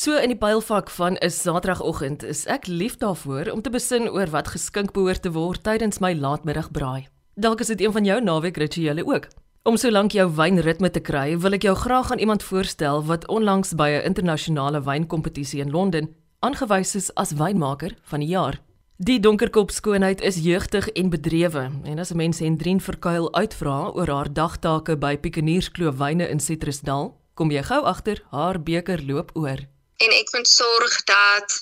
[0.00, 4.30] So in die pylfak van 'n Saterdagoggend is ek lief daarvoor om te besin oor
[4.30, 7.06] wat geskink behoort te word tydens my laatmiddagbraai.
[7.34, 9.28] Dalk is dit een van jou naweekrituele ook.
[9.62, 13.74] Om solank jou wynritme te kry, wil ek jou graag aan iemand voorstel wat onlangs
[13.74, 18.60] by 'n internasionale wynkompetisie in Londen aangewys is as wynmaker van die jaar.
[18.96, 24.08] Die donkerkop skoonheid is jeugtig en bedrewe en as 'n mens Hendrien Verkuil uitvra oor
[24.08, 29.68] haar dagtake by Piekenierskloof Wyne in Citrusdal, kom jy gou agter haar beker loop oor
[30.04, 31.58] en ek moet sorg dat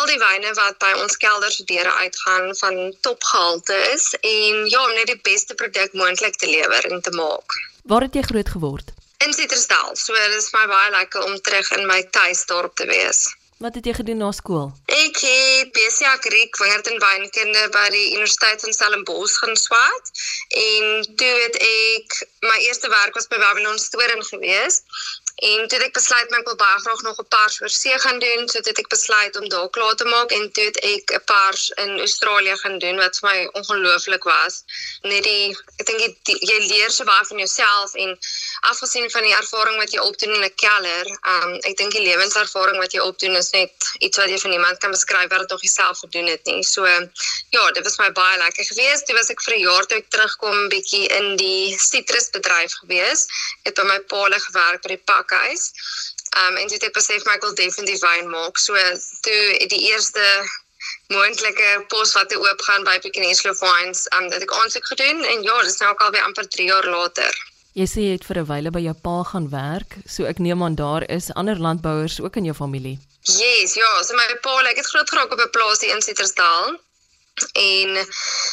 [0.00, 4.80] al die wyne wat by ons kelder se deure uitgaan van topgehalte is en ja,
[4.84, 7.58] om net die beste produk moontlik te lewer en te maak.
[7.92, 8.94] Waar het jy groot geword?
[9.26, 9.92] In Citrusdal.
[9.96, 13.26] So dit is my baie lekker om terug in my tuisdorp te wees.
[13.62, 14.72] Wat het jy gedoen na skool?
[14.90, 20.10] Ek het BCA Griek wingerd en wynkunde by die Universiteit van Stellenbosch gaan swaat
[20.62, 22.16] en toe het ek
[22.48, 24.80] my eerste werk was by Babylon Storing gewees
[25.36, 28.18] En toe het ek besluit my wil baie graag nog 'n pars oor see gaan
[28.18, 31.24] doen, so dit ek besluit om daar klaar te maak en toe het ek 'n
[31.24, 34.64] pars in Australië gaan doen wat vir my ongelooflik was.
[35.02, 38.18] Net die ek dink jy leer so baie van jouself en
[38.60, 42.78] afgesien van die ervaring wat jy opdoen in 'n keller, um ek dink die lewenservaring
[42.78, 45.62] wat jy opdoen is net iets wat jy van niemand kan beskryf wat dit nog
[45.62, 46.62] jouself gedoen het nie.
[46.62, 46.86] So
[47.50, 49.06] ja, dit was my baie lekker geweest.
[49.06, 53.30] Toe was ek vir 'n jaar toe ek terugkom bietjie in die sitrusbedryf geweest.
[53.64, 55.70] Ek het by my paal gewerk by die pak pakhuis.
[56.42, 58.58] Um en toe het ek besef my ek wil definitief wyn maak.
[58.58, 58.74] So
[59.26, 59.42] toe
[59.72, 60.26] die eerste
[61.12, 65.42] moontlike pos wat te oop gaan by Pietermaritzburg Wines, um dat ek aansoek gedoen en
[65.46, 67.40] ja, dis nou ook al weer amper 3 jaar later.
[67.72, 70.62] Jy sê jy het vir 'n wyle by jou pa gaan werk, so ek neem
[70.62, 72.98] aan daar is ander landbouers ook in jou familie.
[73.24, 76.76] Yes, ja, so my pa, ek het groot geraak op 'n plaasie in Citrusdal
[77.52, 78.06] en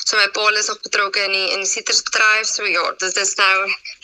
[0.08, 3.34] so my pa is ook betrokke in die in die sitrusbedryf so ja dit is
[3.36, 3.56] nou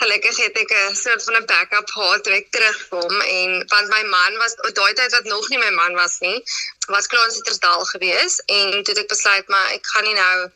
[0.04, 4.04] gelukkig het ek 'n soort van 'n backup gehad toe ek terugkom en want my
[4.16, 6.40] man was daai tyd wat nog nie my man was nie
[6.88, 10.50] was klaar in Citrusdal gewees en toe het ek besluit maar ek gaan nie nou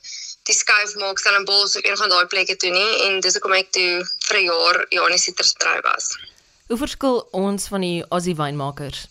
[0.49, 2.91] die skuif maak Stellenbosch of een van daai plekke toe nie.
[3.05, 3.91] En dis hoekom ek toe
[4.27, 6.05] vir 'n jaar ja in die sitrusbedryf was.
[6.67, 9.07] Hoe verskil ons van die Aussie wynmakers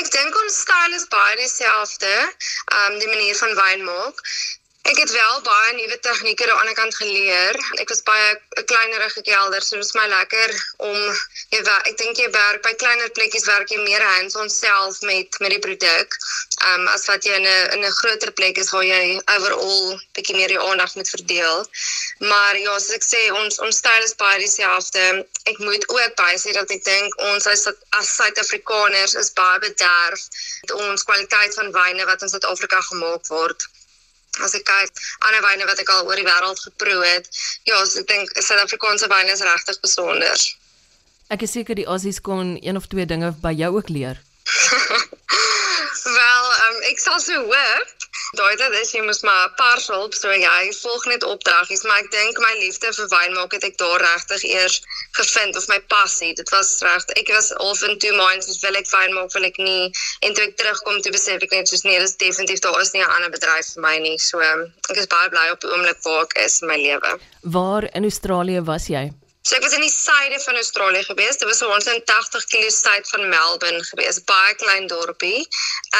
[0.00, 4.20] Ek dink ons styl is baie dieselfde, ehm um, die manier van wyn maak.
[4.86, 7.56] Ek het wel baie nuwe tegnieke aan die ander kant geleer.
[7.82, 8.26] Ek was baie
[8.60, 10.50] 'n kleinerige kelder, so dit is my lekker
[10.88, 10.98] om
[11.54, 15.40] jy weet, ek dink jy werk by kleiner plekkies werk jy meer hands-on self met
[15.42, 16.14] met die produk.
[16.68, 19.98] Ehm um, as wat jy in 'n in 'n groter plek is waar jy overall
[20.14, 21.66] bietjie meer jou aandag moet verdeel.
[22.30, 25.26] Maar ja, soos ek sê, ons ons styl is baie dieselfde.
[25.50, 27.66] Ek moet ook baie sê dat ek dink ons as
[27.98, 30.22] as Suid-Afrikaners is baie bederf
[30.62, 33.66] met ons kwaliteit van wyne wat in Suid-Afrika gemaak word
[34.44, 37.28] as ek kyk ander wyne wat ek al oor die wêreld geproe het,
[37.68, 40.46] ja, so ek dink Suid-Afrikaanse wyne is regtig besonder.
[41.32, 44.20] Ek is seker die Aussies kon een of twee dinge by jou ook leer.
[46.18, 47.94] Wel, um, ek sal so hoop.
[48.36, 52.10] Daai dit is jy moet maar pars hulp so jy volg net opdraggies, maar ek
[52.12, 54.78] dink my liefde vir wyn maak het ek daar regtig eers
[55.18, 56.32] gevind of my passie.
[56.38, 57.06] Dit was reg.
[57.22, 59.90] Ek was half in two minds, of wil ek wyn maak, wil ek nie.
[60.26, 63.04] En toe ek terugkom toe besef ek net soos nee, dis definitief daar is nie
[63.04, 64.18] 'n ander bedryf vir my nie.
[64.18, 67.18] So um, ek is baie bly op die oomblik waar ek is in my lewe.
[67.42, 69.10] Waar in Australië was jy?
[69.46, 71.36] So ek was in die suide van Australië gewees.
[71.38, 74.16] Dit was so 180 km suid van Melbourne gewees.
[74.24, 75.46] Baie klein dorpie.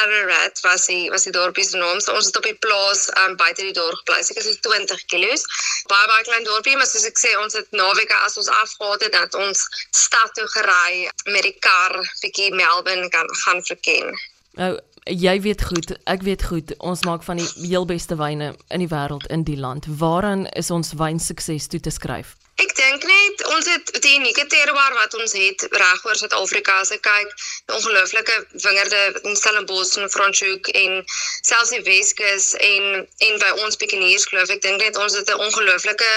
[0.02, 2.00] Ararat was die was die dorpie se naam.
[2.00, 4.18] So ons het op die plaas um, buite die dorp gebly.
[4.18, 5.44] Ek is 20 km.
[5.92, 9.14] Baie baie klein dorpie, maar soos ek sê, ons het naweke as ons afgehaal het
[9.14, 9.62] dat ons
[9.94, 14.10] stad toe gery met die kar bietjie Melbourne kan gaan verken.
[14.58, 14.72] Nou,
[15.06, 18.90] jy weet goed, ek weet goed, ons maak van die heel beste wyne in die
[18.90, 19.86] wêreld in die land.
[20.02, 22.34] Waaraan is ons wyn sukses toe te skryf?
[23.06, 27.34] Net ons het die unieke terroir wat ons het reg oor Suid-Afrika as ek kyk,
[27.68, 30.96] die ongelooflike wingerde in Stellenbosch en Franschhoek en
[31.46, 35.44] selfs die Weskus en en by ons Pietermaritzburg geloof ek dink net ons het 'n
[35.46, 36.10] ongelooflike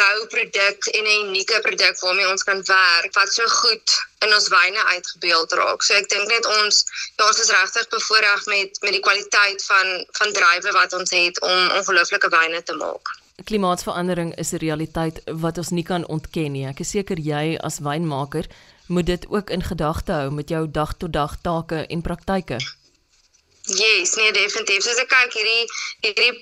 [0.00, 3.96] rou produk en 'n unieke produk waarmee ons kan werk wat so goed
[4.26, 5.82] in ons wyne uitgebeeld raak.
[5.82, 6.84] So ek dink net ons
[7.16, 11.40] ja, ons is regtig bevoordeel met met die kwaliteit van van druiwe wat ons het
[11.40, 16.66] om ongelooflike wyne te maak klimaatsverandering is 'n realiteit wat ons nie kan ontken nie.
[16.66, 18.46] Ek is seker jy as wynmaker
[18.86, 22.58] moet dit ook in gedagte hou met jou dag-tot-dag take en praktyke.
[23.62, 24.82] Yes, nee definitief.
[24.82, 25.66] Soos ek kyk hierdie
[26.02, 26.32] hierdie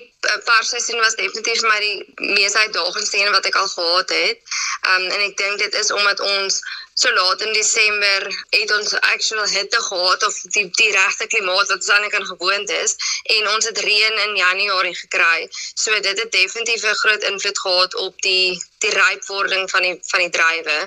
[0.47, 1.97] parseisoen was definitief my die
[2.33, 4.41] mees uitdagende een wat ek al gehad het.
[4.89, 6.61] Um en ek dink dit is omdat ons
[6.93, 11.77] so laat in Desember het ons actual hitte gehad of die die regte klimaat wat
[11.77, 12.95] ons aan kan gewoond is
[13.35, 15.47] en ons het reën in Januarie gekry.
[15.53, 20.19] So dit het definitief 'n groot invloed gehad op die die rypwording van die van
[20.19, 20.77] die druiwe.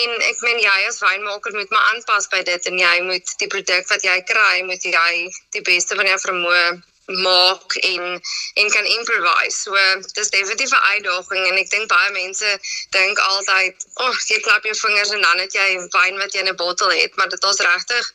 [0.00, 3.52] En ek meen jy as wynmaker moet maar aanpas by dit en jy moet die
[3.54, 8.20] produk wat jy kry, moet jy die beste van jou vermoë maak en
[8.54, 9.60] en kan improvise.
[9.60, 9.76] So
[10.12, 12.58] dis definitief 'n uitdaging en ek dink baie mense
[12.90, 16.40] dink altyd, "Ag, oh, jy klap jou vingers en dan het jy wyn wat jy
[16.40, 18.12] in 'n bottel het," maar dit is regtig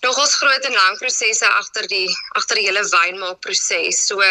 [0.00, 4.06] nogals groot en lang prosesse agter die agter die hele wynmaakproses.
[4.06, 4.22] So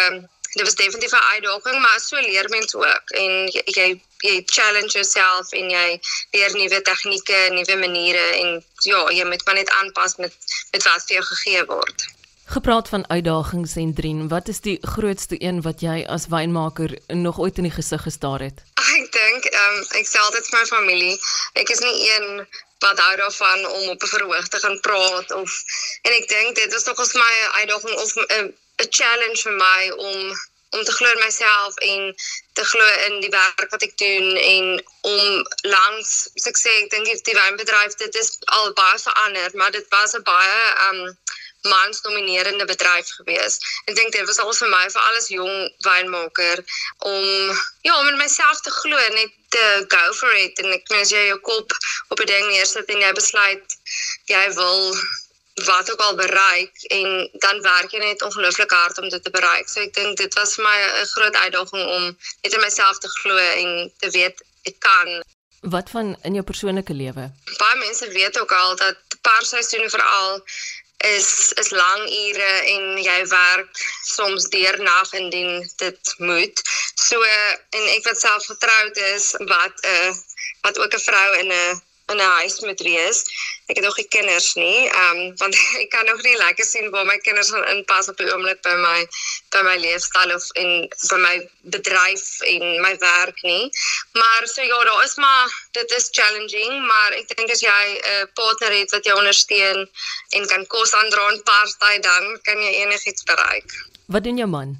[0.55, 4.91] dit was definitief 'n uitdaging, maar so leer mens ook en jy jy, jy challenge
[4.97, 5.99] yourself en jy
[6.31, 10.33] leer nuwe tegnieke, nuwe maniere en ja, jy moet maar net aanpas met
[10.71, 12.14] met wat vir jou gegee word.
[12.45, 17.39] Gepraat van uitdagings en drien, wat is die grootste een wat jy as wynmaker nog
[17.39, 18.61] ooit in die gesig gestaar het?
[18.73, 21.15] Ek dink, um, ek sê altyd vir my familie,
[21.57, 22.45] ek is nie een
[22.85, 25.51] wat hou daarvan om op 'n verhoog te gaan praat of
[26.01, 28.53] en ek dink dit was nog ons my uitdaging of 'n
[28.83, 30.19] 'n challenge vir my om
[30.75, 32.15] om te glo in myself en
[32.53, 34.65] te glo in die werk wat ek doen en
[35.01, 35.21] om
[35.61, 40.23] langs sukses ek dink die wynbedryf dit is al baie verander maar dit was 'n
[40.23, 41.17] baie um
[41.65, 43.59] mans dominerende bedryf gewees.
[43.89, 45.57] Ek dink dit was al vir my vir alles jong
[45.87, 46.63] wynmaker
[47.11, 47.25] om
[47.87, 51.27] ja, om in myself te glo net te go for it en ek mens jy
[51.27, 51.77] jou kop
[52.13, 53.77] op 'n ding neersit en jy besluit
[54.31, 54.81] jy wil
[55.65, 59.69] wat ook al bereik en dan werk jy net ongelooflik hard om dit te bereik.
[59.69, 62.03] So ek dink dit was vir my 'n groot uitdaging om
[62.43, 65.23] net in myself te glo en te weet ek kan
[65.65, 67.31] Wat van in jou persoonlike lewe?
[67.57, 70.43] Baie mense weet ook al dat parseisoene veral
[70.97, 76.61] is is lang ure en jy werk soms deernag indien dit moet.
[76.95, 77.21] So
[77.69, 80.13] en ek wat self getroud is wat 'n uh,
[80.61, 81.81] wat ook 'n vrou in 'n
[82.11, 83.19] in 'n huis moet wees.
[83.65, 84.89] Ek het nog nie kinders nie.
[84.89, 88.17] Ehm um, want ek kan nog nie lekker sien waar my kinders gaan inpas op
[88.17, 89.07] die oomblik by my
[89.55, 90.71] by my leefstyl of in
[91.09, 91.35] by my
[91.75, 93.71] bedryf en my werk nie.
[94.19, 97.97] Maar so ja, daar is maar dit is challenging, maar ek dink as jy 'n
[98.13, 99.89] uh, partner het wat jou ondersteun
[100.35, 103.69] en kan kos aandra en party dan kan jy enigiets bereik.
[104.05, 104.75] Wat doen jou man?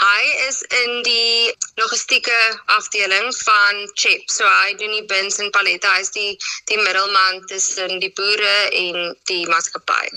[0.00, 2.38] Hy is in die logistieke
[2.76, 4.30] afdeling van Chip.
[4.32, 5.90] So hy doen die bins en pallette.
[5.92, 6.32] Hy is die
[6.70, 10.08] die middelman tussen die boere en die maatskappy.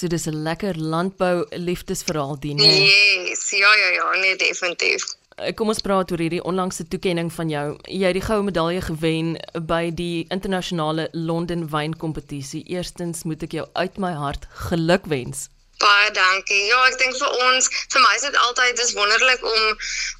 [0.00, 2.56] So dis 'n lekker landbou liefdesverhaal dien.
[2.56, 5.04] Yes, ja ja ja, nee definitief.
[5.36, 7.76] Eh, kom ons praat oor hierdie onlangse toekenning van jou.
[7.84, 9.36] Jy het die goue medalje gewen
[9.66, 12.64] by die internasionale Londen wynkompetisie.
[12.72, 15.48] Eerstens moet ek jou uit my hart gelukwens.
[15.80, 16.66] Baie dankie.
[16.68, 19.62] Ja, ek dink vir ons, vir my is dit altyd dis wonderlik om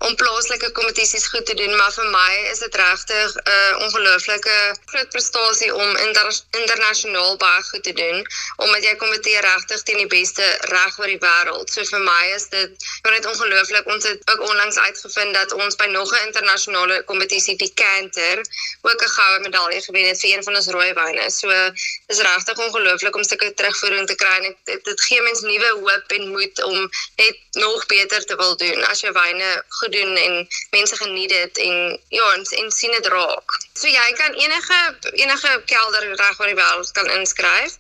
[0.07, 4.55] om plaaslike kompetisies goed te doen, maar vir my is dit regtig 'n uh, ongelooflike
[4.93, 6.31] groot prestasie om inter,
[6.63, 8.25] internasionaal baie goed te doen,
[8.57, 11.69] omdat jy kompeteer regtig teen die beste reg oor die wêreld.
[11.69, 13.93] So vir my is dit net ongelooflik.
[13.97, 18.41] Ons het ook onlangs uitgevind dat ons by nog 'n internasionale kompetisie, die Canter,
[18.81, 21.31] ook 'n goue medalje gewen het vir een van ons rooi wyne.
[21.31, 21.53] So
[22.07, 26.15] dis regtig ongelooflik om sulke terugvoering te kry en dit, dit gee mense nuwe hoop
[26.17, 26.79] en moed om
[27.21, 29.51] net nog beter te wil doen as jy wyne
[29.81, 30.37] goed doen en
[30.77, 31.77] mense geniet dit en
[32.17, 33.59] ja en, en sien dit raak.
[33.75, 34.81] So jy kan enige
[35.13, 37.77] enige kelder reg oor die wêreld kan inskryf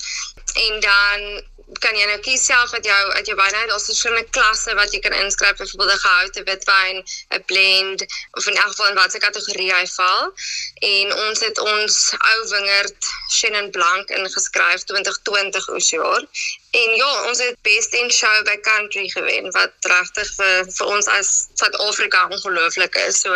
[0.67, 1.43] en dan
[1.79, 3.69] kan jy nou kies self wat jou uit jou wyn uit.
[3.71, 6.97] Daar's verskillende klasse wat jy kan inskryf, byvoorbeeld 'n gehoute witwyn,
[7.37, 8.05] 'n blend
[8.39, 10.33] of in elk geval in watter kategorie hy val.
[10.75, 16.23] En ons het ons ou wingerd Chenin Blanc ingeskryf 2020 oes jaar.
[16.71, 21.07] En ja, ons het best in show by country gewen wat regtig vir vir ons
[21.07, 23.21] as Suid-Afrika ongelooflik is.
[23.21, 23.35] So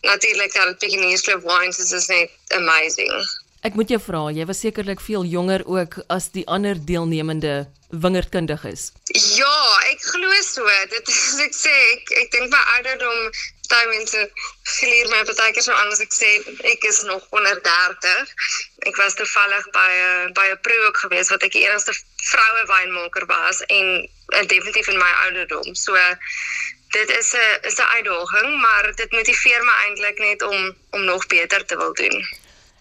[0.00, 3.28] natuurlik dat Pekingese Wines is net amazing.
[3.66, 8.92] Ek moet jou vra, jy was sekerlik veel jonger ook as die ander deelnemende wingerdkundiges.
[9.34, 9.58] Ja,
[9.90, 10.66] ek glo so.
[10.92, 13.18] Dit is ek sê ek ek dink my ouderdom
[13.68, 14.22] baie mense
[14.78, 16.30] geleer my baie keer so anders ek sê
[16.70, 18.32] ek is nog onder 30.
[18.86, 21.98] Ek was toevallig by 'n by 'n proe ook geweest wat ek die enigste
[22.30, 25.74] vroue wynmaker was en uh, definitief in my ouderdom.
[25.74, 25.98] So
[26.94, 31.26] dit is 'n is 'n uitdaging, maar dit motiveer my eintlik net om om nog
[31.26, 32.22] beter te wil doen.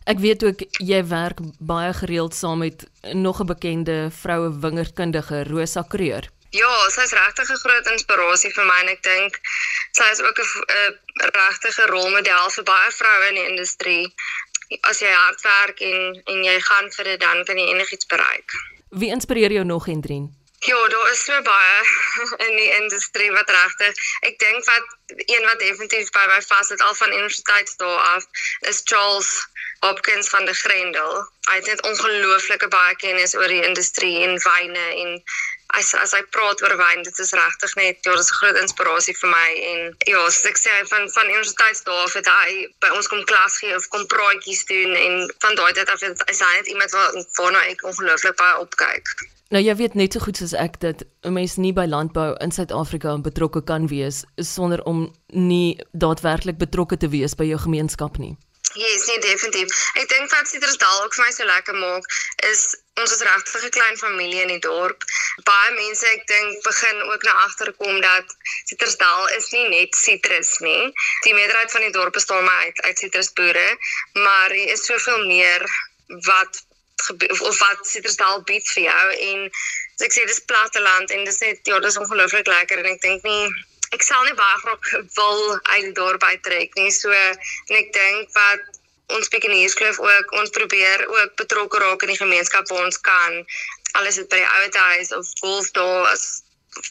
[0.08, 5.82] Ek weet ook jy werk baie gereeld saam met nog 'n bekende vroue wingerdkundige, Rosa
[5.82, 6.30] Kreur.
[6.50, 9.40] Ja, sy is regtig 'n groot inspirasie vir my en ek dink
[9.92, 10.48] sy is ook 'n
[11.36, 14.14] regtige rolmodel vir baie vroue in die industrie.
[14.82, 18.50] As jy hard werk en en jy gaan vir dit dan kan jy enigiets bereik.
[18.90, 20.37] Wie inspireer jou nog, Hendrien?
[20.60, 21.82] Ja, daar is so baie
[22.48, 24.00] in die industrie wat regtig.
[24.26, 28.26] Ek dink wat een wat definitief by my vas het al van universiteit daar af
[28.60, 29.30] is Charles
[29.80, 31.14] Hopkins van die Grendel.
[31.50, 35.22] Hy het net ongelooflike baie kennis oor die industrie en wyne en
[35.76, 38.60] as as hy praat oor wyn, dit is regtig net ja, dit is 'n groot
[38.64, 42.68] inspirasie vir my en ja, soos ek sê van van universiteit daar af het hy
[42.84, 46.40] by ons kom klas gee of kom praatjies doen en van daai tyd af is
[46.40, 49.06] hy net iemand wat waarna ek ongelooflik baie opkyk.
[49.50, 52.52] Nou jy weet net so goed soos ek dat 'n mens nie by landbou in
[52.52, 58.36] Suid-Afrika betrokke kan wees sonder om nie daadwerklik betrokke te wees by jou gemeenskap nie.
[58.74, 59.72] Yes, nee, definitief.
[59.94, 62.06] Ek dink wat Citrusdal ook vir my so lekker maak
[62.50, 65.04] is ons is regtig 'n klein familie in die dorp.
[65.50, 70.92] Baie mense ek dink begin ook na agterkom dat Citrusdal is nie net sitrus nie.
[71.24, 73.68] Die meerderheid van die dorp bestaan maar uit uit sitrusboere,
[74.14, 75.66] maar hier is soveel meer
[76.30, 76.64] wat
[77.40, 81.60] of wat Citrusdal bied vir jou en as ek sê dis platteland en dis net
[81.64, 83.50] ja, dis ongelooflik lekker en ek dink nie
[83.96, 86.92] ek sal nie baie graag wil uit dorp uittrek nie.
[86.92, 88.82] So en ek dink wat
[89.16, 93.40] ons Pekinieskloof ook ons probeer ook betrokke raak in die gemeenskap waar ons kan.
[94.00, 96.26] Alles dit by die ouete huis of golf daar as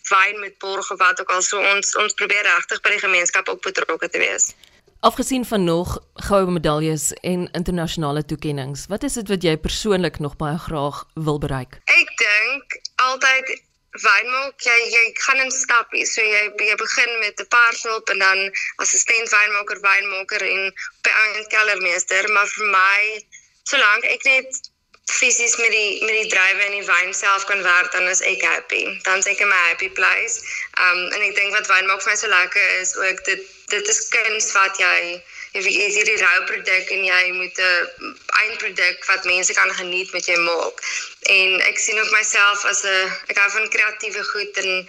[0.08, 3.48] fyn met borg of wat ook al so ons ons probeer regtig by die gemeenskap
[3.48, 4.54] ook betrokke te wees.
[5.06, 10.36] Afgesien van nog goue medaljes en internasionale toekenninge, wat is dit wat jy persoonlik nog
[10.40, 11.78] baie graag wil bereik?
[11.84, 13.52] Ek dink altyd
[14.04, 16.14] wyn maak jy jy gaan in stappies.
[16.14, 18.40] So jy jy begin met 'n paar hulp en dan
[18.84, 20.72] assistent wynmaker, wynmaker en
[21.02, 23.24] by 'n kellermeester, maar vir my
[23.64, 24.70] solank ek net
[25.06, 28.42] fisies met die met die drywe en die wyn self kan werk dan is ek
[28.42, 28.84] happy.
[29.02, 30.42] Dan is ek in my happy place.
[30.82, 33.88] Um en ek dink wat wyn maak vir my so lekker is ook dit dit
[33.94, 35.22] is kuns wat jy
[35.56, 40.26] jy weet hierdie rou produk en jy moet 'n eindproduk wat mense kan geniet met
[40.26, 40.80] jou maak.
[41.36, 44.88] En ek sien ook myself as 'n ek hou van kreatiewe goed en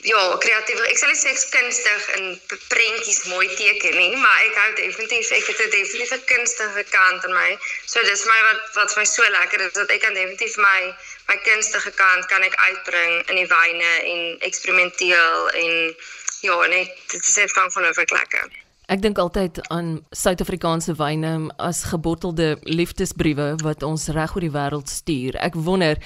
[0.00, 0.80] ja, kreatief.
[0.80, 5.46] Ek sal sê ek's kunstig in prentjies mooi teken nie, maar ek hou definitief ek
[5.50, 7.58] het 'n definitief 'n kunstige kant in my.
[7.86, 10.80] So dis my wat wat vir my so lekker is dat ek kan definitief my
[11.28, 15.96] my kunstige kant kan ek uitbring in die wyne en eksperimenteel en
[16.40, 18.61] ja, net dit is net van van oor lekker.
[18.90, 24.90] Ek dink altyd aan Suid-Afrikaanse wyne as gebottelde liefdesbriewe wat ons reg oor die wêreld
[24.90, 25.38] stuur.
[25.38, 25.98] Ek wonder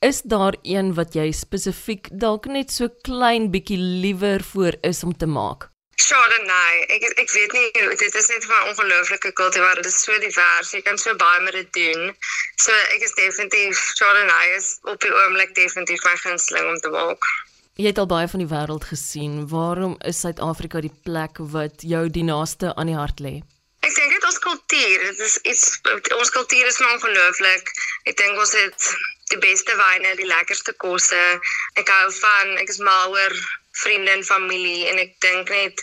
[0.00, 5.12] Is daar een wat jy spesifiek dalk net so klein bietjie liewer voor is om
[5.12, 5.66] te maak?
[6.00, 6.76] Chardonnay.
[6.88, 6.96] Nee.
[6.96, 9.74] Ek ek weet nie dit is net 'n ongelooflike kultivar.
[9.76, 10.72] Dit is so divers.
[10.72, 12.16] Jy kan so baie met dit doen.
[12.56, 17.28] So ek is definitief Chardonnay is op die oomblik definitief my gunsteling om te maak.
[17.78, 19.48] Jy het al baie van die wêreld gesien.
[19.48, 23.40] Waarom is Suid-Afrika die plek wat jou die naaste aan die hart lê?
[23.80, 25.06] Ek dink dit ons kultuur.
[25.06, 25.64] Dit is iets
[26.18, 27.72] ons kultuur is ongelooflik.
[28.10, 28.90] Ek dink ons het
[29.30, 31.22] die beste wyne, die lekkerste kosse.
[31.80, 33.36] Ek hou van ek is mal oor
[33.84, 35.80] vriende en familie en ek dink net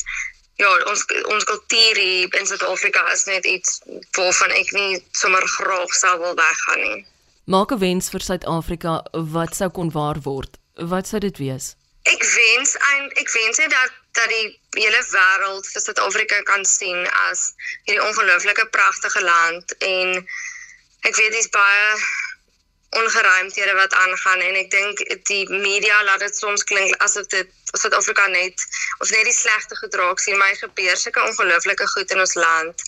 [0.61, 3.81] ja, ons ons kultuur hier in Suid-Afrika is net iets
[4.17, 7.01] waarvan ek nie sommer graag sou wil weggaan nie.
[7.47, 9.01] Maak 'n wens vir Suid-Afrika
[9.33, 10.57] wat sou kon waar word.
[10.77, 11.75] Wat sou dit wees?
[12.07, 14.47] Ek wens en ek wens net dat dat die
[14.81, 17.51] hele wêreld vir Suid-Afrika kan sien as
[17.85, 20.15] hierdie ongelooflike pragtige land en
[21.09, 21.91] ek weet dis baie
[22.97, 28.27] ongeruimthede wat aangaan en ek dink die media laat dit soms klink asof dit Suid-Afrika
[28.33, 28.65] net
[29.03, 32.85] of net die slegte gedrag sien my gebeur sulke ongelooflike goed in ons land.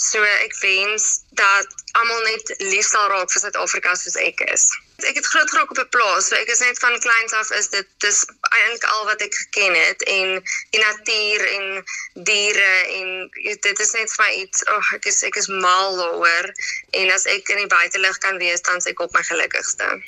[0.00, 1.66] So ek wens dat
[1.98, 4.70] almal net lief sal raak vir Suid-Afrika soos ek is.
[5.04, 7.68] Ek het groot geraak op 'n plaas, so ek is net van kleins af is
[7.68, 10.40] dit dis eintlik al wat ek geken het en
[10.72, 11.84] die natuur en
[12.30, 13.30] diere en
[13.66, 16.48] dit is net vir my iets, oh, ek is ek is mal daaroor
[16.90, 20.00] en as ek in die buitelug kan wees dan se ek op my gelukkigste.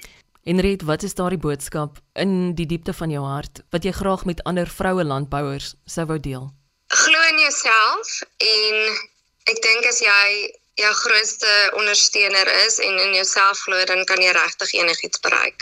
[0.44, 4.42] Enriet, wat is daardie boodskap in die diepte van jou hart wat jy graag met
[4.48, 6.48] ander vroue landbouers sou wou deel?
[6.88, 9.10] Glo in jouself en
[9.50, 14.32] ek dink as jy jou grootste ondersteuner is en in jouself glo dan kan jy
[14.32, 15.60] regtig enigiets bereik.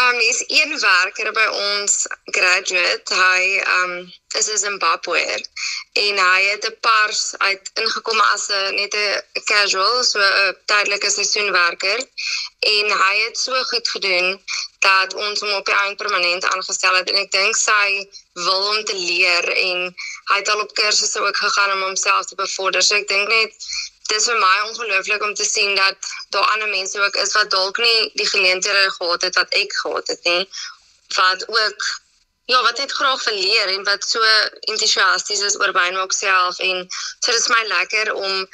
[0.00, 3.42] Um is een werker by ons graduate, hy
[3.82, 5.40] um is 'n Zimbabweër
[6.04, 11.10] en hy het 'n pars uit ingekom as 'n net 'n casual, so 'n tydelike
[11.10, 12.00] seisoenwerker.
[12.58, 14.42] En hy het so goed gedoen
[14.78, 17.10] dat ons hom op die einde permanent aangestel het.
[17.10, 19.94] En ek dink sy wil om te leer en
[20.30, 22.82] hy het al op kursusse ook gegaan om homself te bevorder.
[22.82, 23.56] So ek dink net
[24.12, 25.96] dis vir my ongelooflik om te sien dat
[26.34, 30.08] daar ander mense ook is wat dalk nie die geleenthede gehad het wat ek gehad
[30.14, 30.48] het nie
[31.16, 31.86] wat ook
[32.52, 34.20] ja wat net graag wil leer en wat so
[34.60, 36.86] entoesiasties is oor wynmaak self en
[37.20, 38.46] so dis my lekker om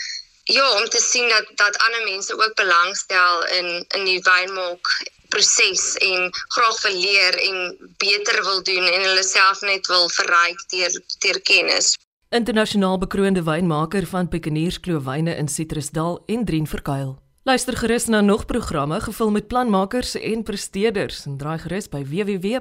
[0.58, 4.92] ja om te sien dat dat ander mense ook belangstel in in die wynmaak
[5.28, 7.56] proses en graag wil leer en
[7.96, 11.96] beter wil doen en hulle self net wil verryk deur deur kennis.
[12.28, 17.18] Internasionaal bekroonde wynmaker van Pekiniers Klowyne in Citrusdal en Drien Verkuil.
[17.48, 22.58] Luister gerus na nog programme gevul met planmakers en presteerders en draai gerus by www.rsg.co.za.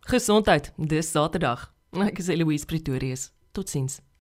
[0.00, 1.72] Gesondheid, dis Saterdag.
[2.04, 3.30] Ek is Eloise Pretorius.
[3.52, 4.07] Totsiens.